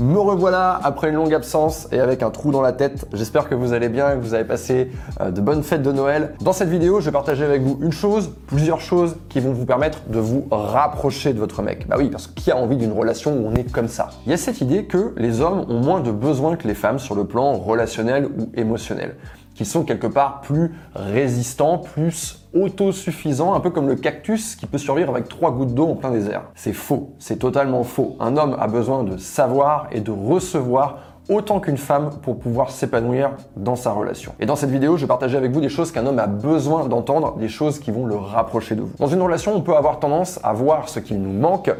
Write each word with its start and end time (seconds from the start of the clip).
Me 0.00 0.18
revoilà 0.18 0.80
après 0.82 1.10
une 1.10 1.16
longue 1.16 1.34
absence 1.34 1.86
et 1.92 2.00
avec 2.00 2.22
un 2.22 2.30
trou 2.30 2.50
dans 2.52 2.62
la 2.62 2.72
tête. 2.72 3.04
J'espère 3.12 3.50
que 3.50 3.54
vous 3.54 3.74
allez 3.74 3.90
bien, 3.90 4.12
que 4.16 4.22
vous 4.22 4.32
avez 4.32 4.44
passé 4.44 4.90
euh, 5.20 5.30
de 5.30 5.42
bonnes 5.42 5.62
fêtes 5.62 5.82
de 5.82 5.92
Noël. 5.92 6.32
Dans 6.40 6.54
cette 6.54 6.70
vidéo, 6.70 7.00
je 7.00 7.04
vais 7.04 7.12
partager 7.12 7.44
avec 7.44 7.60
vous 7.60 7.78
une 7.82 7.92
chose, 7.92 8.30
plusieurs 8.46 8.80
choses 8.80 9.16
qui 9.28 9.40
vont 9.40 9.52
vous 9.52 9.66
permettre 9.66 10.00
de 10.08 10.18
vous 10.18 10.46
rapprocher 10.50 11.34
de 11.34 11.38
votre 11.38 11.60
mec. 11.60 11.86
Bah 11.86 11.96
oui, 11.98 12.08
parce 12.08 12.28
qui 12.28 12.50
a 12.50 12.56
envie 12.56 12.78
d'une 12.78 12.92
relation 12.92 13.34
où 13.34 13.46
on 13.46 13.54
est 13.54 13.70
comme 13.70 13.88
ça 13.88 14.08
Il 14.24 14.30
y 14.30 14.32
a 14.32 14.38
cette 14.38 14.62
idée 14.62 14.86
que 14.86 15.12
les 15.18 15.42
hommes 15.42 15.66
ont 15.68 15.80
moins 15.80 16.00
de 16.00 16.12
besoins 16.12 16.56
que 16.56 16.66
les 16.66 16.74
femmes 16.74 16.98
sur 16.98 17.14
le 17.14 17.24
plan 17.24 17.52
relationnel 17.58 18.24
ou 18.24 18.50
émotionnel 18.54 19.16
qui 19.60 19.66
sont 19.66 19.84
quelque 19.84 20.06
part 20.06 20.40
plus 20.40 20.72
résistants, 20.94 21.76
plus 21.76 22.48
autosuffisants, 22.54 23.52
un 23.52 23.60
peu 23.60 23.68
comme 23.68 23.88
le 23.88 23.94
cactus 23.94 24.56
qui 24.56 24.64
peut 24.64 24.78
survivre 24.78 25.10
avec 25.10 25.28
trois 25.28 25.50
gouttes 25.50 25.74
d'eau 25.74 25.86
en 25.86 25.96
plein 25.96 26.10
désert. 26.10 26.44
C'est 26.54 26.72
faux, 26.72 27.10
c'est 27.18 27.38
totalement 27.38 27.84
faux. 27.84 28.16
Un 28.20 28.38
homme 28.38 28.56
a 28.58 28.68
besoin 28.68 29.04
de 29.04 29.18
savoir 29.18 29.88
et 29.92 30.00
de 30.00 30.10
recevoir 30.10 31.00
autant 31.28 31.60
qu'une 31.60 31.76
femme 31.76 32.08
pour 32.22 32.38
pouvoir 32.38 32.70
s'épanouir 32.70 33.32
dans 33.54 33.76
sa 33.76 33.92
relation. 33.92 34.32
Et 34.40 34.46
dans 34.46 34.56
cette 34.56 34.70
vidéo, 34.70 34.96
je 34.96 35.02
vais 35.02 35.08
partager 35.08 35.36
avec 35.36 35.52
vous 35.52 35.60
des 35.60 35.68
choses 35.68 35.92
qu'un 35.92 36.06
homme 36.06 36.18
a 36.18 36.26
besoin 36.26 36.86
d'entendre, 36.86 37.36
des 37.36 37.48
choses 37.48 37.80
qui 37.80 37.90
vont 37.90 38.06
le 38.06 38.16
rapprocher 38.16 38.76
de 38.76 38.80
vous. 38.80 38.92
Dans 38.98 39.08
une 39.08 39.20
relation, 39.20 39.54
on 39.54 39.60
peut 39.60 39.76
avoir 39.76 40.00
tendance 40.00 40.40
à 40.42 40.54
voir 40.54 40.88
ce 40.88 41.00
qu'il 41.00 41.20
nous 41.20 41.38
manque 41.38 41.70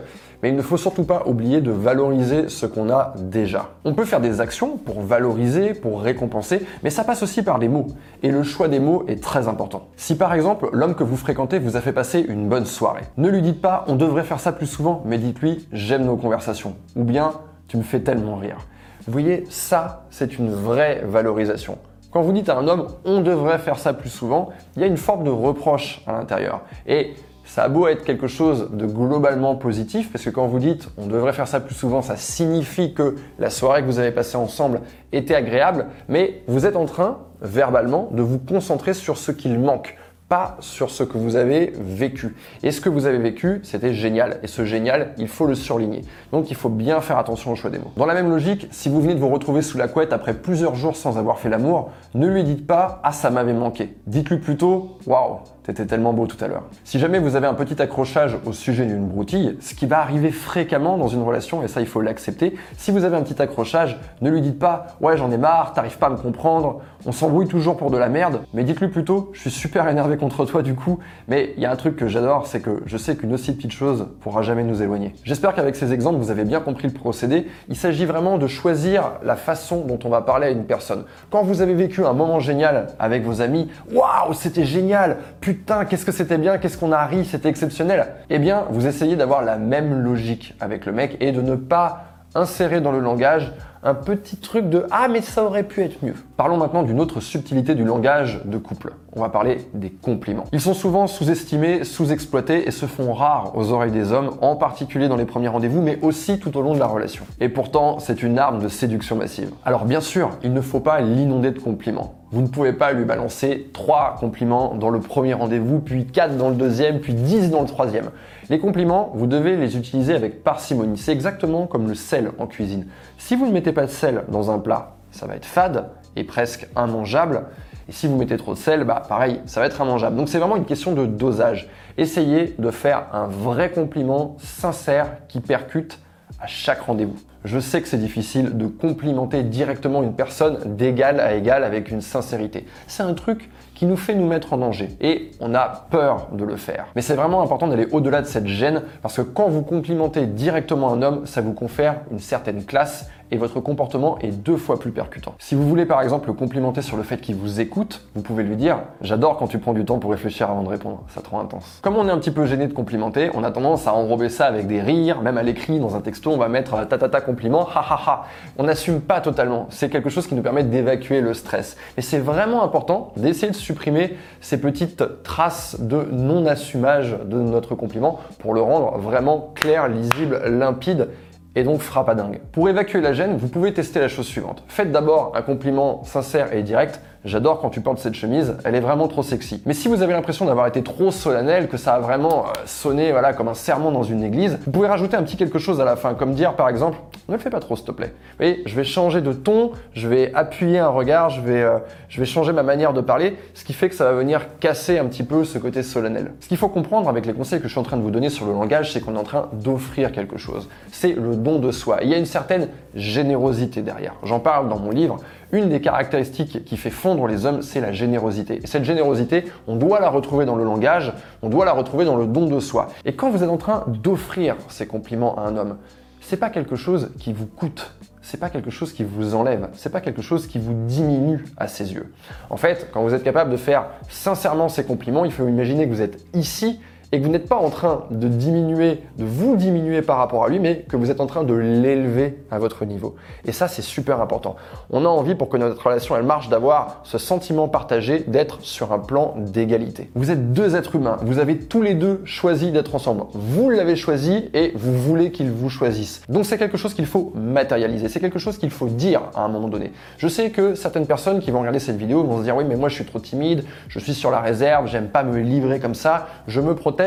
mais 0.42 0.50
il 0.50 0.56
ne 0.56 0.62
faut 0.62 0.76
surtout 0.76 1.04
pas 1.04 1.22
oublier 1.26 1.60
de 1.60 1.70
valoriser 1.70 2.48
ce 2.48 2.66
qu'on 2.66 2.90
a 2.90 3.14
déjà. 3.18 3.70
On 3.84 3.94
peut 3.94 4.04
faire 4.04 4.20
des 4.20 4.40
actions 4.40 4.76
pour 4.76 5.02
valoriser, 5.02 5.74
pour 5.74 6.02
récompenser, 6.02 6.62
mais 6.82 6.90
ça 6.90 7.04
passe 7.04 7.22
aussi 7.22 7.42
par 7.42 7.58
les 7.58 7.68
mots. 7.68 7.86
Et 8.22 8.30
le 8.30 8.42
choix 8.42 8.68
des 8.68 8.80
mots 8.80 9.04
est 9.08 9.22
très 9.22 9.48
important. 9.48 9.88
Si 9.96 10.16
par 10.16 10.34
exemple 10.34 10.68
l'homme 10.72 10.94
que 10.94 11.04
vous 11.04 11.16
fréquentez 11.16 11.58
vous 11.58 11.76
a 11.76 11.80
fait 11.80 11.92
passer 11.92 12.24
une 12.28 12.48
bonne 12.48 12.66
soirée, 12.66 13.04
ne 13.16 13.28
lui 13.28 13.42
dites 13.42 13.60
pas 13.60 13.84
on 13.88 13.96
devrait 13.96 14.24
faire 14.24 14.40
ça 14.40 14.52
plus 14.52 14.66
souvent, 14.66 15.02
mais 15.04 15.18
dites-lui 15.18 15.68
j'aime 15.72 16.04
nos 16.04 16.16
conversations. 16.16 16.74
Ou 16.96 17.04
bien 17.04 17.32
tu 17.68 17.76
me 17.76 17.82
fais 17.82 18.00
tellement 18.00 18.36
rire. 18.36 18.66
Vous 19.06 19.12
voyez, 19.12 19.44
ça, 19.48 20.04
c'est 20.10 20.38
une 20.38 20.50
vraie 20.50 21.02
valorisation. 21.06 21.78
Quand 22.10 22.22
vous 22.22 22.32
dites 22.32 22.48
à 22.48 22.58
un 22.58 22.66
homme 22.66 22.88
on 23.04 23.20
devrait 23.20 23.58
faire 23.58 23.78
ça 23.78 23.92
plus 23.92 24.10
souvent, 24.10 24.50
il 24.76 24.82
y 24.82 24.84
a 24.84 24.88
une 24.88 24.96
forme 24.96 25.24
de 25.24 25.30
reproche 25.30 26.02
à 26.06 26.12
l'intérieur. 26.12 26.62
Et 26.86 27.14
ça 27.44 27.64
a 27.64 27.68
beau 27.68 27.88
être 27.88 28.04
quelque 28.04 28.26
chose 28.26 28.68
de 28.72 28.86
globalement 28.86 29.56
positif, 29.56 30.12
parce 30.12 30.24
que 30.24 30.30
quand 30.30 30.46
vous 30.46 30.58
dites 30.58 30.88
on 30.98 31.06
devrait 31.06 31.32
faire 31.32 31.48
ça 31.48 31.60
plus 31.60 31.74
souvent, 31.74 32.02
ça 32.02 32.16
signifie 32.16 32.94
que 32.94 33.16
la 33.38 33.50
soirée 33.50 33.82
que 33.82 33.86
vous 33.86 33.98
avez 33.98 34.12
passée 34.12 34.36
ensemble 34.36 34.80
était 35.12 35.34
agréable, 35.34 35.86
mais 36.08 36.42
vous 36.46 36.66
êtes 36.66 36.76
en 36.76 36.84
train, 36.84 37.18
verbalement, 37.40 38.08
de 38.12 38.22
vous 38.22 38.38
concentrer 38.38 38.94
sur 38.94 39.18
ce 39.18 39.32
qu'il 39.32 39.58
manque, 39.58 39.96
pas 40.30 40.56
sur 40.60 40.90
ce 40.90 41.02
que 41.02 41.18
vous 41.18 41.34
avez 41.34 41.72
vécu. 41.76 42.36
Et 42.62 42.70
ce 42.70 42.80
que 42.80 42.88
vous 42.88 43.06
avez 43.06 43.18
vécu, 43.18 43.58
c'était 43.64 43.92
génial. 43.92 44.38
Et 44.44 44.46
ce 44.46 44.64
génial, 44.64 45.12
il 45.18 45.26
faut 45.26 45.44
le 45.44 45.56
surligner. 45.56 46.02
Donc 46.30 46.52
il 46.52 46.56
faut 46.56 46.68
bien 46.68 47.00
faire 47.00 47.18
attention 47.18 47.50
au 47.50 47.56
choix 47.56 47.68
des 47.68 47.78
mots. 47.78 47.90
Dans 47.96 48.06
la 48.06 48.14
même 48.14 48.30
logique, 48.30 48.68
si 48.70 48.88
vous 48.88 49.00
venez 49.00 49.16
de 49.16 49.18
vous 49.18 49.28
retrouver 49.28 49.60
sous 49.60 49.76
la 49.76 49.88
couette 49.88 50.12
après 50.12 50.34
plusieurs 50.34 50.76
jours 50.76 50.94
sans 50.94 51.18
avoir 51.18 51.40
fait 51.40 51.48
l'amour, 51.48 51.90
ne 52.14 52.28
lui 52.28 52.44
dites 52.44 52.64
pas 52.64 53.00
Ah 53.02 53.10
ça 53.10 53.30
m'avait 53.30 53.52
manqué. 53.52 53.96
Dites-lui 54.06 54.38
plutôt 54.38 54.98
Waouh, 55.04 55.40
t'étais 55.64 55.84
tellement 55.84 56.12
beau 56.12 56.28
tout 56.28 56.42
à 56.44 56.46
l'heure. 56.46 56.62
Si 56.84 57.00
jamais 57.00 57.18
vous 57.18 57.34
avez 57.34 57.48
un 57.48 57.54
petit 57.54 57.82
accrochage 57.82 58.38
au 58.46 58.52
sujet 58.52 58.86
d'une 58.86 59.08
broutille, 59.08 59.56
ce 59.60 59.74
qui 59.74 59.86
va 59.86 59.98
arriver 59.98 60.30
fréquemment 60.30 60.96
dans 60.96 61.08
une 61.08 61.22
relation, 61.22 61.64
et 61.64 61.68
ça 61.68 61.80
il 61.80 61.88
faut 61.88 62.00
l'accepter, 62.00 62.54
si 62.76 62.92
vous 62.92 63.02
avez 63.02 63.16
un 63.16 63.22
petit 63.22 63.42
accrochage, 63.42 63.98
ne 64.20 64.30
lui 64.30 64.42
dites 64.42 64.60
pas 64.60 64.86
Ouais 65.00 65.16
j'en 65.16 65.32
ai 65.32 65.38
marre, 65.38 65.72
t'arrives 65.72 65.98
pas 65.98 66.06
à 66.06 66.10
me 66.10 66.18
comprendre, 66.18 66.82
on 67.06 67.12
s'embrouille 67.12 67.48
toujours 67.48 67.76
pour 67.76 67.90
de 67.90 67.98
la 67.98 68.08
merde, 68.08 68.42
mais 68.52 68.64
dites-lui 68.64 68.88
plutôt 68.88 69.30
Je 69.32 69.40
suis 69.40 69.50
super 69.50 69.88
énervé 69.88 70.16
contre 70.16 70.44
toi 70.44 70.62
du 70.62 70.74
coup, 70.74 70.98
mais 71.28 71.54
il 71.56 71.62
y 71.62 71.66
a 71.66 71.70
un 71.70 71.76
truc 71.76 71.96
que 71.96 72.08
j'adore, 72.08 72.46
c'est 72.46 72.60
que 72.60 72.82
je 72.86 72.96
sais 72.96 73.16
qu'une 73.16 73.32
aussi 73.32 73.54
petite 73.54 73.72
chose 73.72 74.08
pourra 74.20 74.42
jamais 74.42 74.64
nous 74.64 74.82
éloigner. 74.82 75.14
J'espère 75.24 75.54
qu'avec 75.54 75.76
ces 75.76 75.92
exemples, 75.92 76.18
vous 76.18 76.30
avez 76.30 76.44
bien 76.44 76.60
compris 76.60 76.88
le 76.88 76.94
procédé. 76.94 77.46
Il 77.68 77.76
s'agit 77.76 78.04
vraiment 78.04 78.38
de 78.38 78.46
choisir 78.46 79.12
la 79.22 79.36
façon 79.36 79.84
dont 79.84 79.98
on 80.04 80.08
va 80.08 80.20
parler 80.20 80.48
à 80.48 80.50
une 80.50 80.64
personne. 80.64 81.04
Quand 81.30 81.42
vous 81.42 81.62
avez 81.62 81.74
vécu 81.74 82.04
un 82.04 82.12
moment 82.12 82.40
génial 82.40 82.88
avec 82.98 83.24
vos 83.24 83.40
amis, 83.40 83.68
waouh, 83.92 84.34
c'était 84.34 84.64
génial, 84.64 85.18
putain, 85.40 85.84
qu'est-ce 85.84 86.04
que 86.04 86.12
c'était 86.12 86.38
bien, 86.38 86.58
qu'est-ce 86.58 86.78
qu'on 86.78 86.92
a 86.92 87.04
ri, 87.06 87.24
c'était 87.24 87.48
exceptionnel. 87.48 88.08
Eh 88.28 88.38
bien, 88.38 88.64
vous 88.70 88.86
essayez 88.86 89.16
d'avoir 89.16 89.42
la 89.42 89.56
même 89.56 90.02
logique 90.02 90.54
avec 90.60 90.86
le 90.86 90.92
mec 90.92 91.16
et 91.20 91.32
de 91.32 91.40
ne 91.40 91.54
pas 91.54 92.04
insérer 92.34 92.80
dans 92.80 92.92
le 92.92 93.00
langage 93.00 93.52
un 93.82 93.94
petit 93.94 94.36
truc 94.36 94.68
de 94.68 94.86
ah 94.90 95.08
mais 95.08 95.20
ça 95.22 95.44
aurait 95.44 95.62
pu 95.62 95.82
être 95.82 96.04
mieux. 96.04 96.14
Parlons 96.36 96.56
maintenant 96.56 96.82
d'une 96.82 97.00
autre 97.00 97.20
subtilité 97.20 97.74
du 97.74 97.84
langage 97.84 98.40
de 98.44 98.58
couple. 98.58 98.92
On 99.14 99.20
va 99.20 99.28
parler 99.28 99.66
des 99.74 99.90
compliments. 99.90 100.44
Ils 100.52 100.60
sont 100.60 100.74
souvent 100.74 101.06
sous-estimés, 101.06 101.84
sous-exploités 101.84 102.68
et 102.68 102.70
se 102.70 102.86
font 102.86 103.12
rares 103.12 103.56
aux 103.56 103.72
oreilles 103.72 103.90
des 103.90 104.12
hommes, 104.12 104.36
en 104.40 104.56
particulier 104.56 105.08
dans 105.08 105.16
les 105.16 105.24
premiers 105.24 105.48
rendez-vous, 105.48 105.82
mais 105.82 105.98
aussi 106.02 106.38
tout 106.38 106.56
au 106.56 106.62
long 106.62 106.74
de 106.74 106.78
la 106.78 106.86
relation. 106.86 107.24
Et 107.40 107.48
pourtant, 107.48 107.98
c'est 107.98 108.22
une 108.22 108.38
arme 108.38 108.62
de 108.62 108.68
séduction 108.68 109.16
massive. 109.16 109.50
Alors 109.64 109.84
bien 109.84 110.00
sûr, 110.00 110.30
il 110.42 110.52
ne 110.52 110.60
faut 110.60 110.80
pas 110.80 111.00
l'inonder 111.00 111.50
de 111.50 111.58
compliments. 111.58 112.19
Vous 112.32 112.42
ne 112.42 112.46
pouvez 112.46 112.72
pas 112.72 112.92
lui 112.92 113.04
balancer 113.04 113.70
trois 113.72 114.16
compliments 114.20 114.74
dans 114.74 114.90
le 114.90 115.00
premier 115.00 115.34
rendez-vous, 115.34 115.80
puis 115.80 116.06
quatre 116.06 116.36
dans 116.36 116.48
le 116.48 116.54
deuxième, 116.54 117.00
puis 117.00 117.12
dix 117.12 117.50
dans 117.50 117.62
le 117.62 117.66
troisième. 117.66 118.10
Les 118.48 118.60
compliments, 118.60 119.10
vous 119.14 119.26
devez 119.26 119.56
les 119.56 119.76
utiliser 119.76 120.14
avec 120.14 120.44
parcimonie. 120.44 120.96
C'est 120.96 121.10
exactement 121.10 121.66
comme 121.66 121.88
le 121.88 121.94
sel 121.94 122.30
en 122.38 122.46
cuisine. 122.46 122.86
Si 123.18 123.34
vous 123.34 123.46
ne 123.46 123.52
mettez 123.52 123.72
pas 123.72 123.86
de 123.86 123.90
sel 123.90 124.22
dans 124.28 124.52
un 124.52 124.60
plat, 124.60 124.92
ça 125.10 125.26
va 125.26 125.34
être 125.34 125.44
fade 125.44 125.90
et 126.14 126.22
presque 126.22 126.68
immangeable. 126.76 127.46
Et 127.88 127.92
si 127.92 128.06
vous 128.06 128.16
mettez 128.16 128.36
trop 128.36 128.54
de 128.54 128.58
sel, 128.58 128.84
bah 128.84 129.02
pareil, 129.08 129.40
ça 129.46 129.58
va 129.58 129.66
être 129.66 129.80
immangeable. 129.80 130.14
Donc 130.14 130.28
c'est 130.28 130.38
vraiment 130.38 130.54
une 130.54 130.64
question 130.64 130.92
de 130.92 131.06
dosage. 131.06 131.68
Essayez 131.98 132.54
de 132.56 132.70
faire 132.70 133.06
un 133.12 133.26
vrai 133.26 133.72
compliment 133.72 134.36
sincère 134.38 135.16
qui 135.26 135.40
percute 135.40 135.98
à 136.40 136.46
chaque 136.46 136.82
rendez-vous. 136.82 137.18
Je 137.44 137.58
sais 137.58 137.80
que 137.80 137.88
c'est 137.88 137.96
difficile 137.96 138.58
de 138.58 138.66
complimenter 138.66 139.42
directement 139.42 140.02
une 140.02 140.14
personne 140.14 140.76
d'égal 140.76 141.20
à 141.20 141.34
égal 141.34 141.64
avec 141.64 141.90
une 141.90 142.02
sincérité. 142.02 142.66
C'est 142.86 143.02
un 143.02 143.14
truc 143.14 143.48
qui 143.80 143.86
nous 143.86 143.96
fait 143.96 144.14
nous 144.14 144.26
mettre 144.26 144.52
en 144.52 144.58
danger 144.58 144.90
et 145.00 145.30
on 145.40 145.54
a 145.54 145.86
peur 145.88 146.28
de 146.32 146.44
le 146.44 146.56
faire. 146.56 146.88
Mais 146.94 147.00
c'est 147.00 147.14
vraiment 147.14 147.40
important 147.40 147.66
d'aller 147.66 147.88
au-delà 147.92 148.20
de 148.20 148.26
cette 148.26 148.46
gêne 148.46 148.82
parce 149.00 149.16
que 149.16 149.22
quand 149.22 149.48
vous 149.48 149.62
complimentez 149.62 150.26
directement 150.26 150.92
un 150.92 151.00
homme, 151.00 151.24
ça 151.24 151.40
vous 151.40 151.54
confère 151.54 152.02
une 152.12 152.18
certaine 152.18 152.66
classe 152.66 153.08
et 153.30 153.36
votre 153.36 153.60
comportement 153.60 154.18
est 154.20 154.32
deux 154.32 154.56
fois 154.56 154.78
plus 154.78 154.90
percutant. 154.90 155.34
Si 155.38 155.54
vous 155.54 155.68
voulez 155.68 155.86
par 155.86 156.02
exemple 156.02 156.28
le 156.28 156.34
complimenter 156.34 156.82
sur 156.82 156.96
le 156.96 157.02
fait 157.02 157.18
qu'il 157.18 157.36
vous 157.36 157.60
écoute, 157.60 158.02
vous 158.14 158.22
pouvez 158.22 158.42
lui 158.42 158.56
dire 158.56 158.80
J'adore 159.00 159.36
quand 159.36 159.46
tu 159.46 159.58
prends 159.58 159.72
du 159.72 159.84
temps 159.84 159.98
pour 159.98 160.10
réfléchir 160.10 160.50
avant 160.50 160.62
de 160.62 160.68
répondre, 160.68 161.02
ça 161.08 161.20
te 161.20 161.28
rend 161.28 161.40
intense. 161.40 161.78
Comme 161.82 161.96
on 161.96 162.08
est 162.08 162.10
un 162.10 162.18
petit 162.18 162.30
peu 162.30 162.46
gêné 162.46 162.66
de 162.66 162.72
complimenter, 162.72 163.30
on 163.34 163.44
a 163.44 163.50
tendance 163.50 163.86
à 163.86 163.94
enrober 163.94 164.28
ça 164.28 164.46
avec 164.46 164.66
des 164.66 164.80
rires, 164.80 165.22
même 165.22 165.38
à 165.38 165.42
l'écrit, 165.42 165.78
dans 165.78 165.96
un 165.96 166.00
texto, 166.00 166.30
on 166.30 166.38
va 166.38 166.48
mettre 166.48 166.86
ta 166.88 166.98
ta 166.98 167.08
ta 167.08 167.20
compliment, 167.20 167.66
ha 167.68 167.84
ha 167.88 168.00
ha. 168.06 168.24
On 168.58 168.64
n'assume 168.64 169.00
pas 169.00 169.20
totalement. 169.20 169.66
C'est 169.70 169.90
quelque 169.90 170.10
chose 170.10 170.26
qui 170.26 170.34
nous 170.34 170.42
permet 170.42 170.64
d'évacuer 170.64 171.20
le 171.20 171.34
stress. 171.34 171.76
Et 171.96 172.02
c'est 172.02 172.18
vraiment 172.18 172.62
important 172.62 173.12
d'essayer 173.16 173.50
de 173.50 173.56
supprimer 173.70 174.16
ces 174.40 174.60
petites 174.60 175.22
traces 175.22 175.76
de 175.78 176.08
non-assumage 176.10 177.16
de 177.24 177.36
notre 177.36 177.76
compliment 177.76 178.18
pour 178.40 178.52
le 178.52 178.60
rendre 178.60 178.98
vraiment 178.98 179.52
clair, 179.54 179.86
lisible, 179.86 180.42
limpide 180.44 181.08
et 181.54 181.62
donc 181.62 181.80
dingue. 182.16 182.40
Pour 182.52 182.68
évacuer 182.68 183.00
la 183.00 183.12
gêne, 183.12 183.36
vous 183.36 183.48
pouvez 183.48 183.72
tester 183.72 184.00
la 184.00 184.08
chose 184.08 184.26
suivante. 184.26 184.64
Faites 184.66 184.90
d'abord 184.90 185.32
un 185.36 185.42
compliment 185.42 186.02
sincère 186.04 186.52
et 186.52 186.62
direct 186.62 187.00
J'adore 187.22 187.60
quand 187.60 187.68
tu 187.68 187.82
portes 187.82 187.98
cette 187.98 188.14
chemise, 188.14 188.56
elle 188.64 188.74
est 188.74 188.80
vraiment 188.80 189.06
trop 189.06 189.22
sexy. 189.22 189.62
Mais 189.66 189.74
si 189.74 189.88
vous 189.88 190.00
avez 190.00 190.14
l'impression 190.14 190.46
d'avoir 190.46 190.66
été 190.66 190.82
trop 190.82 191.10
solennel, 191.10 191.68
que 191.68 191.76
ça 191.76 191.92
a 191.92 191.98
vraiment 191.98 192.46
euh, 192.46 192.52
sonné 192.64 193.12
comme 193.36 193.48
un 193.48 193.54
serment 193.54 193.92
dans 193.92 194.02
une 194.02 194.24
église, 194.24 194.58
vous 194.64 194.70
pouvez 194.70 194.88
rajouter 194.88 195.18
un 195.18 195.22
petit 195.22 195.36
quelque 195.36 195.58
chose 195.58 195.82
à 195.82 195.84
la 195.84 195.96
fin, 195.96 196.14
comme 196.14 196.32
dire 196.32 196.54
par 196.54 196.70
exemple, 196.70 196.96
ne 197.30 197.36
le 197.36 197.42
fais 197.42 197.50
pas 197.50 197.60
trop 197.60 197.76
s'il 197.76 197.86
te 197.86 197.92
plaît. 197.92 198.12
Vous 198.14 198.36
voyez, 198.44 198.62
je 198.66 198.74
vais 198.74 198.84
changer 198.84 199.20
de 199.20 199.32
ton, 199.32 199.72
je 199.94 200.08
vais 200.08 200.32
appuyer 200.34 200.78
un 200.78 200.88
regard, 200.88 201.30
je 201.30 201.40
vais, 201.40 201.62
euh, 201.62 201.78
je 202.08 202.20
vais 202.20 202.26
changer 202.26 202.52
ma 202.52 202.62
manière 202.62 202.92
de 202.92 203.00
parler, 203.00 203.36
ce 203.54 203.64
qui 203.64 203.72
fait 203.72 203.88
que 203.88 203.94
ça 203.94 204.04
va 204.04 204.12
venir 204.12 204.58
casser 204.58 204.98
un 204.98 205.06
petit 205.06 205.22
peu 205.22 205.44
ce 205.44 205.58
côté 205.58 205.82
solennel. 205.82 206.32
Ce 206.40 206.48
qu'il 206.48 206.56
faut 206.56 206.68
comprendre 206.68 207.08
avec 207.08 207.26
les 207.26 207.32
conseils 207.32 207.60
que 207.60 207.68
je 207.68 207.72
suis 207.72 207.80
en 207.80 207.84
train 207.84 207.96
de 207.96 208.02
vous 208.02 208.10
donner 208.10 208.30
sur 208.30 208.46
le 208.46 208.52
langage, 208.52 208.92
c'est 208.92 209.00
qu'on 209.00 209.14
est 209.14 209.18
en 209.18 209.24
train 209.24 209.48
d'offrir 209.52 210.12
quelque 210.12 210.38
chose. 210.38 210.68
C'est 210.92 211.12
le 211.12 211.36
don 211.36 211.58
de 211.58 211.70
soi. 211.70 211.98
Il 212.02 212.08
y 212.08 212.14
a 212.14 212.18
une 212.18 212.26
certaine 212.26 212.68
générosité 212.94 213.82
derrière. 213.82 214.14
J'en 214.22 214.40
parle 214.40 214.68
dans 214.68 214.78
mon 214.78 214.90
livre. 214.90 215.18
Une 215.52 215.68
des 215.68 215.80
caractéristiques 215.80 216.64
qui 216.64 216.76
fait 216.76 216.90
fondre 216.90 217.26
les 217.26 217.44
hommes, 217.44 217.62
c'est 217.62 217.80
la 217.80 217.90
générosité. 217.90 218.60
Et 218.62 218.66
cette 218.66 218.84
générosité, 218.84 219.44
on 219.66 219.76
doit 219.76 219.98
la 219.98 220.08
retrouver 220.08 220.44
dans 220.44 220.54
le 220.54 220.62
langage, 220.62 221.12
on 221.42 221.48
doit 221.48 221.64
la 221.64 221.72
retrouver 221.72 222.04
dans 222.04 222.16
le 222.16 222.26
don 222.26 222.46
de 222.46 222.60
soi. 222.60 222.88
Et 223.04 223.14
quand 223.14 223.30
vous 223.30 223.42
êtes 223.42 223.50
en 223.50 223.56
train 223.56 223.84
d'offrir 223.88 224.56
ces 224.68 224.86
compliments 224.86 225.36
à 225.36 225.42
un 225.42 225.56
homme, 225.56 225.76
c'est 226.20 226.36
pas 226.36 226.50
quelque 226.50 226.76
chose 226.76 227.10
qui 227.18 227.32
vous 227.32 227.46
coûte, 227.46 227.94
c'est 228.22 228.38
pas 228.38 228.50
quelque 228.50 228.70
chose 228.70 228.92
qui 228.92 229.02
vous 229.02 229.34
enlève, 229.34 229.68
c'est 229.74 229.90
pas 229.90 230.00
quelque 230.00 230.22
chose 230.22 230.46
qui 230.46 230.58
vous 230.58 230.74
diminue 230.86 231.44
à 231.56 231.68
ses 231.68 231.92
yeux. 231.92 232.12
En 232.50 232.56
fait, 232.56 232.88
quand 232.92 233.02
vous 233.02 233.14
êtes 233.14 233.24
capable 233.24 233.50
de 233.50 233.56
faire 233.56 233.86
sincèrement 234.08 234.68
ces 234.68 234.84
compliments, 234.84 235.24
il 235.24 235.32
faut 235.32 235.48
imaginer 235.48 235.86
que 235.86 235.92
vous 235.92 236.02
êtes 236.02 236.24
ici 236.34 236.80
et 237.12 237.18
que 237.18 237.24
vous 237.24 237.30
n'êtes 237.30 237.48
pas 237.48 237.56
en 237.56 237.70
train 237.70 238.04
de 238.10 238.28
diminuer, 238.28 239.02
de 239.18 239.24
vous 239.24 239.56
diminuer 239.56 240.02
par 240.02 240.18
rapport 240.18 240.44
à 240.44 240.48
lui, 240.48 240.60
mais 240.60 240.84
que 240.88 240.96
vous 240.96 241.10
êtes 241.10 241.20
en 241.20 241.26
train 241.26 241.42
de 241.42 241.54
l'élever 241.54 242.38
à 242.50 242.58
votre 242.58 242.84
niveau. 242.84 243.16
Et 243.44 243.52
ça, 243.52 243.68
c'est 243.68 243.82
super 243.82 244.20
important. 244.20 244.56
On 244.90 245.04
a 245.04 245.08
envie 245.08 245.34
pour 245.34 245.48
que 245.48 245.56
notre 245.56 245.84
relation 245.84 246.16
elle 246.16 246.24
marche 246.24 246.48
d'avoir 246.48 247.00
ce 247.04 247.18
sentiment 247.18 247.68
partagé, 247.68 248.24
d'être 248.26 248.58
sur 248.62 248.92
un 248.92 248.98
plan 248.98 249.34
d'égalité. 249.36 250.10
Vous 250.14 250.30
êtes 250.30 250.52
deux 250.52 250.76
êtres 250.76 250.96
humains, 250.96 251.16
vous 251.22 251.38
avez 251.38 251.58
tous 251.58 251.82
les 251.82 251.94
deux 251.94 252.20
choisi 252.24 252.70
d'être 252.70 252.94
ensemble. 252.94 253.24
Vous 253.32 253.70
l'avez 253.70 253.96
choisi 253.96 254.50
et 254.54 254.72
vous 254.74 254.96
voulez 254.96 255.32
qu'il 255.32 255.50
vous 255.50 255.68
choisisse. 255.68 256.22
Donc 256.28 256.46
c'est 256.46 256.58
quelque 256.58 256.76
chose 256.76 256.94
qu'il 256.94 257.06
faut 257.06 257.32
matérialiser, 257.34 258.08
c'est 258.08 258.20
quelque 258.20 258.38
chose 258.38 258.58
qu'il 258.58 258.70
faut 258.70 258.86
dire 258.86 259.22
à 259.34 259.42
un 259.42 259.48
moment 259.48 259.68
donné. 259.68 259.92
Je 260.18 260.28
sais 260.28 260.50
que 260.50 260.74
certaines 260.74 261.06
personnes 261.06 261.40
qui 261.40 261.50
vont 261.50 261.60
regarder 261.60 261.80
cette 261.80 261.96
vidéo 261.96 262.22
vont 262.22 262.38
se 262.38 262.44
dire 262.44 262.56
oui 262.56 262.64
mais 262.68 262.76
moi 262.76 262.88
je 262.88 262.94
suis 262.94 263.04
trop 263.04 263.18
timide, 263.18 263.64
je 263.88 263.98
suis 263.98 264.14
sur 264.14 264.30
la 264.30 264.40
réserve, 264.40 264.86
j'aime 264.86 265.08
pas 265.08 265.22
me 265.22 265.38
livrer 265.40 265.80
comme 265.80 265.94
ça, 265.94 266.28
je 266.46 266.60
me 266.60 266.74
protège. 266.74 266.99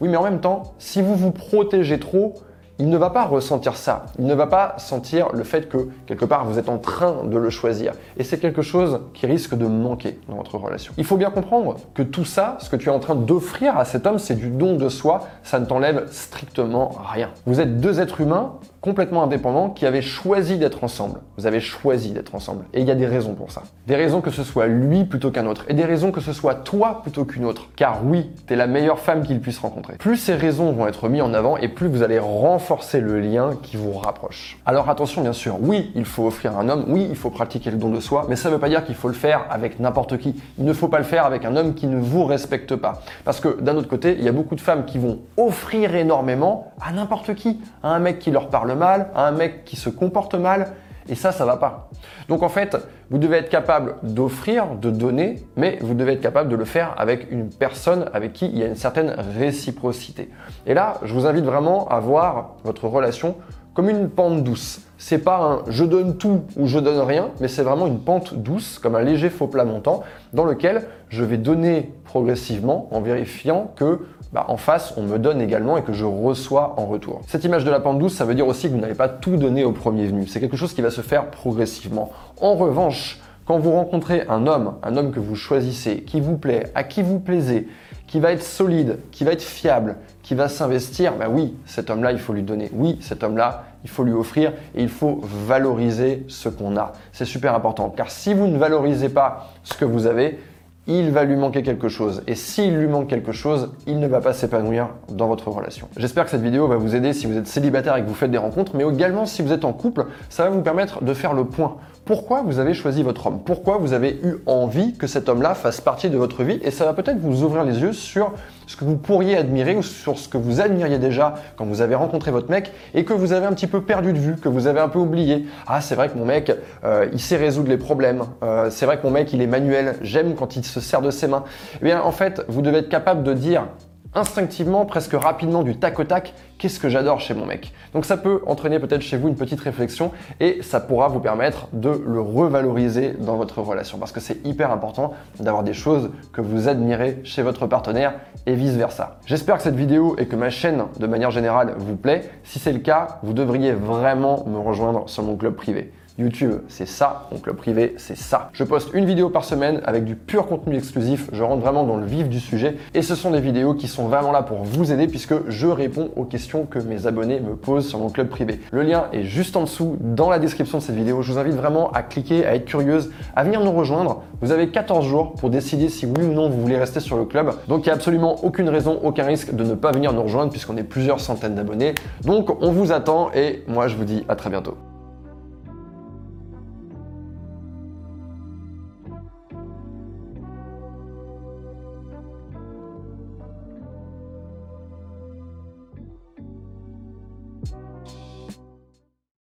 Oui 0.00 0.08
mais 0.08 0.16
en 0.16 0.22
même 0.22 0.40
temps, 0.40 0.74
si 0.78 1.02
vous 1.02 1.14
vous 1.14 1.32
protégez 1.32 1.98
trop, 1.98 2.34
il 2.82 2.88
ne 2.88 2.96
va 2.96 3.10
pas 3.10 3.26
ressentir 3.26 3.76
ça. 3.76 4.06
Il 4.18 4.26
ne 4.26 4.34
va 4.34 4.48
pas 4.48 4.74
sentir 4.76 5.28
le 5.32 5.44
fait 5.44 5.68
que 5.68 5.88
quelque 6.06 6.24
part 6.24 6.44
vous 6.44 6.58
êtes 6.58 6.68
en 6.68 6.78
train 6.78 7.22
de 7.22 7.38
le 7.38 7.48
choisir. 7.48 7.92
Et 8.16 8.24
c'est 8.24 8.38
quelque 8.38 8.60
chose 8.60 9.02
qui 9.14 9.26
risque 9.26 9.54
de 9.54 9.66
manquer 9.66 10.18
dans 10.28 10.34
votre 10.34 10.58
relation. 10.58 10.92
Il 10.98 11.04
faut 11.04 11.16
bien 11.16 11.30
comprendre 11.30 11.76
que 11.94 12.02
tout 12.02 12.24
ça, 12.24 12.56
ce 12.58 12.68
que 12.68 12.74
tu 12.74 12.88
es 12.88 12.92
en 12.92 12.98
train 12.98 13.14
d'offrir 13.14 13.78
à 13.78 13.84
cet 13.84 14.04
homme, 14.04 14.18
c'est 14.18 14.34
du 14.34 14.48
don 14.48 14.74
de 14.74 14.88
soi. 14.88 15.28
Ça 15.44 15.60
ne 15.60 15.64
t'enlève 15.64 16.08
strictement 16.10 16.90
rien. 17.12 17.30
Vous 17.46 17.60
êtes 17.60 17.80
deux 17.80 18.00
êtres 18.00 18.20
humains 18.20 18.54
complètement 18.80 19.22
indépendants 19.22 19.70
qui 19.70 19.86
avaient 19.86 20.02
choisi 20.02 20.58
d'être 20.58 20.82
ensemble. 20.82 21.20
Vous 21.38 21.46
avez 21.46 21.60
choisi 21.60 22.10
d'être 22.10 22.34
ensemble. 22.34 22.64
Et 22.74 22.80
il 22.80 22.88
y 22.88 22.90
a 22.90 22.96
des 22.96 23.06
raisons 23.06 23.34
pour 23.34 23.52
ça. 23.52 23.62
Des 23.86 23.94
raisons 23.94 24.20
que 24.20 24.30
ce 24.30 24.42
soit 24.42 24.66
lui 24.66 25.04
plutôt 25.04 25.30
qu'un 25.30 25.46
autre. 25.46 25.64
Et 25.68 25.74
des 25.74 25.84
raisons 25.84 26.10
que 26.10 26.20
ce 26.20 26.32
soit 26.32 26.56
toi 26.56 27.00
plutôt 27.02 27.24
qu'une 27.24 27.44
autre. 27.44 27.68
Car 27.76 28.04
oui, 28.04 28.32
tu 28.48 28.54
es 28.54 28.56
la 28.56 28.66
meilleure 28.66 28.98
femme 28.98 29.22
qu'il 29.22 29.40
puisse 29.40 29.60
rencontrer. 29.60 29.94
Plus 29.98 30.16
ces 30.16 30.34
raisons 30.34 30.72
vont 30.72 30.88
être 30.88 31.08
mises 31.08 31.22
en 31.22 31.32
avant 31.32 31.56
et 31.58 31.68
plus 31.68 31.86
vous 31.86 32.02
allez 32.02 32.18
renforcer 32.18 32.71
le 32.94 33.20
lien 33.20 33.56
qui 33.62 33.76
vous 33.76 33.92
rapproche. 33.92 34.58
Alors 34.64 34.88
attention 34.88 35.22
bien 35.22 35.32
sûr, 35.32 35.56
oui, 35.60 35.92
il 35.94 36.04
faut 36.04 36.26
offrir 36.26 36.56
un 36.56 36.68
homme, 36.68 36.84
oui, 36.88 37.06
il 37.08 37.16
faut 37.16 37.30
pratiquer 37.30 37.70
le 37.70 37.76
don 37.76 37.90
de 37.90 38.00
soi, 38.00 38.26
mais 38.28 38.36
ça 38.36 38.48
ne 38.48 38.54
veut 38.54 38.60
pas 38.60 38.68
dire 38.68 38.84
qu'il 38.84 38.94
faut 38.94 39.08
le 39.08 39.14
faire 39.14 39.44
avec 39.50 39.78
n'importe 39.80 40.18
qui. 40.18 40.40
Il 40.58 40.64
ne 40.64 40.72
faut 40.72 40.88
pas 40.88 40.98
le 40.98 41.04
faire 41.04 41.26
avec 41.26 41.44
un 41.44 41.56
homme 41.56 41.74
qui 41.74 41.86
ne 41.86 42.00
vous 42.00 42.24
respecte 42.24 42.76
pas. 42.76 43.02
Parce 43.24 43.40
que 43.40 43.60
d'un 43.60 43.76
autre 43.76 43.88
côté, 43.88 44.16
il 44.18 44.24
y 44.24 44.28
a 44.28 44.32
beaucoup 44.32 44.54
de 44.54 44.60
femmes 44.60 44.84
qui 44.84 44.98
vont 44.98 45.18
offrir 45.36 45.94
énormément 45.94 46.72
à 46.80 46.92
n'importe 46.92 47.34
qui. 47.34 47.60
À 47.82 47.94
un 47.94 47.98
mec 47.98 48.18
qui 48.18 48.30
leur 48.30 48.48
parle 48.48 48.72
mal, 48.74 49.08
à 49.14 49.26
un 49.26 49.32
mec 49.32 49.64
qui 49.64 49.76
se 49.76 49.90
comporte 49.90 50.34
mal. 50.34 50.72
Et 51.08 51.14
ça, 51.14 51.32
ça 51.32 51.44
va 51.44 51.56
pas. 51.56 51.90
Donc 52.28 52.42
en 52.42 52.48
fait, 52.48 52.76
vous 53.10 53.18
devez 53.18 53.38
être 53.38 53.48
capable 53.48 53.96
d'offrir, 54.02 54.74
de 54.76 54.90
donner, 54.90 55.42
mais 55.56 55.78
vous 55.80 55.94
devez 55.94 56.12
être 56.12 56.20
capable 56.20 56.48
de 56.48 56.56
le 56.56 56.64
faire 56.64 56.94
avec 56.96 57.30
une 57.30 57.50
personne 57.50 58.08
avec 58.12 58.32
qui 58.32 58.46
il 58.46 58.58
y 58.58 58.62
a 58.62 58.66
une 58.66 58.76
certaine 58.76 59.14
réciprocité. 59.38 60.30
Et 60.66 60.74
là, 60.74 60.98
je 61.02 61.12
vous 61.12 61.26
invite 61.26 61.44
vraiment 61.44 61.88
à 61.88 62.00
voir 62.00 62.54
votre 62.64 62.86
relation 62.86 63.36
comme 63.74 63.88
une 63.88 64.08
pente 64.08 64.44
douce. 64.44 64.80
C'est 64.98 65.18
pas 65.18 65.38
un 65.38 65.70
je 65.70 65.84
donne 65.84 66.16
tout 66.16 66.42
ou 66.56 66.66
je 66.66 66.78
donne 66.78 67.00
rien, 67.00 67.30
mais 67.40 67.48
c'est 67.48 67.62
vraiment 67.62 67.86
une 67.86 67.98
pente 67.98 68.34
douce, 68.34 68.78
comme 68.78 68.94
un 68.94 69.02
léger 69.02 69.30
faux 69.30 69.46
plat 69.46 69.64
montant, 69.64 70.02
dans 70.32 70.44
lequel 70.44 70.84
je 71.08 71.24
vais 71.24 71.38
donner 71.38 71.92
progressivement 72.04 72.88
en 72.92 73.00
vérifiant 73.00 73.72
que 73.76 74.00
bah, 74.32 74.46
en 74.48 74.56
face, 74.56 74.94
on 74.96 75.02
me 75.02 75.18
donne 75.18 75.42
également 75.42 75.76
et 75.76 75.82
que 75.82 75.92
je 75.92 76.06
reçois 76.06 76.74
en 76.78 76.86
retour. 76.86 77.20
Cette 77.26 77.44
image 77.44 77.64
de 77.64 77.70
la 77.70 77.80
pente 77.80 77.98
douce, 77.98 78.14
ça 78.14 78.24
veut 78.24 78.34
dire 78.34 78.46
aussi 78.46 78.68
que 78.68 78.72
vous 78.72 78.80
n'avez 78.80 78.94
pas 78.94 79.08
tout 79.08 79.36
donné 79.36 79.62
au 79.64 79.72
premier 79.72 80.06
venu. 80.06 80.26
C'est 80.26 80.40
quelque 80.40 80.56
chose 80.56 80.72
qui 80.72 80.80
va 80.80 80.90
se 80.90 81.02
faire 81.02 81.30
progressivement. 81.30 82.10
En 82.40 82.54
revanche, 82.54 83.20
quand 83.44 83.58
vous 83.58 83.72
rencontrez 83.72 84.22
un 84.28 84.46
homme, 84.46 84.74
un 84.82 84.96
homme 84.96 85.12
que 85.12 85.20
vous 85.20 85.34
choisissez, 85.34 86.02
qui 86.02 86.20
vous 86.20 86.38
plaît, 86.38 86.70
à 86.74 86.84
qui 86.84 87.02
vous 87.02 87.20
plaisez, 87.20 87.68
qui 88.12 88.20
va 88.20 88.32
être 88.32 88.42
solide, 88.42 88.98
qui 89.10 89.24
va 89.24 89.32
être 89.32 89.42
fiable, 89.42 89.96
qui 90.22 90.34
va 90.34 90.50
s'investir, 90.50 91.14
bah 91.16 91.28
oui, 91.30 91.56
cet 91.64 91.88
homme-là, 91.88 92.12
il 92.12 92.18
faut 92.18 92.34
lui 92.34 92.42
donner. 92.42 92.70
Oui, 92.74 92.98
cet 93.00 93.22
homme-là, 93.24 93.64
il 93.84 93.88
faut 93.88 94.04
lui 94.04 94.12
offrir 94.12 94.52
et 94.74 94.82
il 94.82 94.90
faut 94.90 95.22
valoriser 95.22 96.26
ce 96.28 96.50
qu'on 96.50 96.76
a. 96.76 96.92
C'est 97.14 97.24
super 97.24 97.54
important. 97.54 97.88
Car 97.88 98.10
si 98.10 98.34
vous 98.34 98.48
ne 98.48 98.58
valorisez 98.58 99.08
pas 99.08 99.50
ce 99.64 99.72
que 99.72 99.86
vous 99.86 100.06
avez, 100.06 100.38
il 100.86 101.10
va 101.10 101.24
lui 101.24 101.36
manquer 101.36 101.62
quelque 101.62 101.88
chose. 101.88 102.22
Et 102.26 102.34
s'il 102.34 102.76
lui 102.76 102.88
manque 102.88 103.08
quelque 103.08 103.32
chose, 103.32 103.70
il 103.86 104.00
ne 104.00 104.06
va 104.08 104.20
pas 104.20 104.32
s'épanouir 104.32 104.88
dans 105.08 105.28
votre 105.28 105.48
relation. 105.48 105.88
J'espère 105.96 106.24
que 106.24 106.30
cette 106.30 106.42
vidéo 106.42 106.66
va 106.66 106.76
vous 106.76 106.96
aider 106.96 107.12
si 107.12 107.26
vous 107.26 107.36
êtes 107.36 107.46
célibataire 107.46 107.96
et 107.96 108.02
que 108.02 108.08
vous 108.08 108.14
faites 108.14 108.30
des 108.30 108.38
rencontres, 108.38 108.72
mais 108.74 108.84
également 108.84 109.26
si 109.26 109.42
vous 109.42 109.52
êtes 109.52 109.64
en 109.64 109.72
couple, 109.72 110.06
ça 110.28 110.44
va 110.44 110.50
vous 110.50 110.62
permettre 110.62 111.02
de 111.04 111.14
faire 111.14 111.34
le 111.34 111.44
point. 111.44 111.76
Pourquoi 112.04 112.42
vous 112.42 112.58
avez 112.58 112.74
choisi 112.74 113.04
votre 113.04 113.28
homme? 113.28 113.40
Pourquoi 113.44 113.78
vous 113.78 113.92
avez 113.92 114.18
eu 114.24 114.38
envie 114.46 114.94
que 114.94 115.06
cet 115.06 115.28
homme-là 115.28 115.54
fasse 115.54 115.80
partie 115.80 116.10
de 116.10 116.18
votre 116.18 116.42
vie? 116.42 116.58
Et 116.62 116.72
ça 116.72 116.84
va 116.84 116.94
peut-être 116.94 117.18
vous 117.18 117.44
ouvrir 117.44 117.62
les 117.62 117.80
yeux 117.80 117.92
sur 117.92 118.32
ce 118.72 118.76
que 118.76 118.84
vous 118.86 118.96
pourriez 118.96 119.36
admirer 119.36 119.76
ou 119.76 119.82
sur 119.82 120.18
ce 120.18 120.28
que 120.28 120.38
vous 120.38 120.62
admiriez 120.62 120.98
déjà 120.98 121.34
quand 121.56 121.66
vous 121.66 121.82
avez 121.82 121.94
rencontré 121.94 122.30
votre 122.30 122.50
mec 122.50 122.72
et 122.94 123.04
que 123.04 123.12
vous 123.12 123.32
avez 123.34 123.44
un 123.44 123.52
petit 123.52 123.66
peu 123.66 123.82
perdu 123.82 124.14
de 124.14 124.18
vue, 124.18 124.36
que 124.36 124.48
vous 124.48 124.66
avez 124.66 124.80
un 124.80 124.88
peu 124.88 124.98
oublié. 124.98 125.46
Ah, 125.66 125.82
c'est 125.82 125.94
vrai 125.94 126.08
que 126.08 126.16
mon 126.16 126.24
mec, 126.24 126.50
euh, 126.82 127.06
il 127.12 127.20
sait 127.20 127.36
résoudre 127.36 127.68
les 127.68 127.76
problèmes. 127.76 128.22
Euh, 128.42 128.70
c'est 128.70 128.86
vrai 128.86 128.96
que 128.96 129.06
mon 129.06 129.12
mec, 129.12 129.30
il 129.34 129.42
est 129.42 129.46
manuel. 129.46 129.96
J'aime 130.00 130.34
quand 130.34 130.56
il 130.56 130.64
se 130.64 130.80
sert 130.80 131.02
de 131.02 131.10
ses 131.10 131.28
mains. 131.28 131.44
Eh 131.82 131.84
bien, 131.84 132.00
en 132.00 132.12
fait, 132.12 132.42
vous 132.48 132.62
devez 132.62 132.78
être 132.78 132.88
capable 132.88 133.22
de 133.22 133.34
dire 133.34 133.66
instinctivement, 134.14 134.84
presque 134.84 135.14
rapidement, 135.14 135.62
du 135.62 135.76
tac 135.76 135.98
au 135.98 136.04
tac, 136.04 136.34
qu'est-ce 136.58 136.78
que 136.78 136.88
j'adore 136.88 137.20
chez 137.20 137.34
mon 137.34 137.46
mec. 137.46 137.72
Donc 137.94 138.04
ça 138.04 138.16
peut 138.16 138.42
entraîner 138.46 138.78
peut-être 138.78 139.00
chez 139.00 139.16
vous 139.16 139.28
une 139.28 139.36
petite 139.36 139.60
réflexion 139.60 140.12
et 140.40 140.62
ça 140.62 140.80
pourra 140.80 141.08
vous 141.08 141.20
permettre 141.20 141.68
de 141.72 141.90
le 141.90 142.20
revaloriser 142.20 143.14
dans 143.18 143.36
votre 143.36 143.60
relation 143.60 143.98
parce 143.98 144.12
que 144.12 144.20
c'est 144.20 144.44
hyper 144.46 144.70
important 144.70 145.14
d'avoir 145.40 145.62
des 145.62 145.74
choses 145.74 146.10
que 146.32 146.40
vous 146.40 146.68
admirez 146.68 147.20
chez 147.24 147.42
votre 147.42 147.66
partenaire 147.66 148.14
et 148.46 148.54
vice 148.54 148.74
versa. 148.74 149.18
J'espère 149.26 149.56
que 149.56 149.62
cette 149.62 149.76
vidéo 149.76 150.14
et 150.18 150.26
que 150.26 150.36
ma 150.36 150.50
chaîne 150.50 150.84
de 150.98 151.06
manière 151.06 151.30
générale 151.30 151.74
vous 151.78 151.96
plaît. 151.96 152.30
Si 152.44 152.58
c'est 152.58 152.72
le 152.72 152.80
cas, 152.80 153.18
vous 153.22 153.32
devriez 153.32 153.72
vraiment 153.72 154.44
me 154.46 154.58
rejoindre 154.58 155.08
sur 155.08 155.22
mon 155.22 155.36
club 155.36 155.54
privé. 155.54 155.92
YouTube, 156.18 156.60
c'est 156.68 156.86
ça. 156.86 157.28
Mon 157.32 157.38
club 157.38 157.56
privé, 157.56 157.94
c'est 157.96 158.16
ça. 158.16 158.50
Je 158.52 158.64
poste 158.64 158.90
une 158.92 159.06
vidéo 159.06 159.30
par 159.30 159.44
semaine 159.44 159.80
avec 159.84 160.04
du 160.04 160.14
pur 160.14 160.46
contenu 160.46 160.76
exclusif. 160.76 161.28
Je 161.32 161.42
rentre 161.42 161.62
vraiment 161.62 161.84
dans 161.84 161.96
le 161.96 162.04
vif 162.04 162.28
du 162.28 162.38
sujet. 162.38 162.76
Et 162.92 163.00
ce 163.00 163.14
sont 163.14 163.30
des 163.30 163.40
vidéos 163.40 163.74
qui 163.74 163.88
sont 163.88 164.08
vraiment 164.08 164.30
là 164.30 164.42
pour 164.42 164.58
vous 164.58 164.92
aider 164.92 165.06
puisque 165.06 165.34
je 165.48 165.66
réponds 165.66 166.10
aux 166.16 166.24
questions 166.24 166.66
que 166.66 166.78
mes 166.78 167.06
abonnés 167.06 167.40
me 167.40 167.56
posent 167.56 167.88
sur 167.88 167.98
mon 167.98 168.10
club 168.10 168.28
privé. 168.28 168.60
Le 168.72 168.82
lien 168.82 169.06
est 169.12 169.22
juste 169.22 169.56
en 169.56 169.62
dessous 169.62 169.96
dans 170.00 170.28
la 170.28 170.38
description 170.38 170.78
de 170.78 170.82
cette 170.82 170.96
vidéo. 170.96 171.22
Je 171.22 171.32
vous 171.32 171.38
invite 171.38 171.54
vraiment 171.54 171.90
à 171.92 172.02
cliquer, 172.02 172.44
à 172.44 172.54
être 172.54 172.66
curieuse, 172.66 173.10
à 173.34 173.44
venir 173.44 173.60
nous 173.62 173.72
rejoindre. 173.72 174.22
Vous 174.42 174.52
avez 174.52 174.68
14 174.68 175.06
jours 175.06 175.32
pour 175.34 175.48
décider 175.48 175.88
si 175.88 176.04
oui 176.04 176.24
ou 176.24 176.32
non 176.32 176.50
vous 176.50 176.60
voulez 176.60 176.76
rester 176.76 177.00
sur 177.00 177.16
le 177.16 177.24
club. 177.24 177.52
Donc 177.68 177.86
il 177.86 177.88
n'y 177.88 177.92
a 177.92 177.94
absolument 177.94 178.44
aucune 178.44 178.68
raison, 178.68 179.00
aucun 179.02 179.24
risque 179.24 179.54
de 179.54 179.64
ne 179.64 179.74
pas 179.74 179.92
venir 179.92 180.12
nous 180.12 180.22
rejoindre 180.22 180.50
puisqu'on 180.50 180.76
est 180.76 180.84
plusieurs 180.84 181.20
centaines 181.20 181.54
d'abonnés. 181.54 181.94
Donc 182.24 182.62
on 182.62 182.70
vous 182.70 182.92
attend 182.92 183.30
et 183.34 183.64
moi 183.66 183.88
je 183.88 183.96
vous 183.96 184.04
dis 184.04 184.24
à 184.28 184.36
très 184.36 184.50
bientôt. 184.50 184.76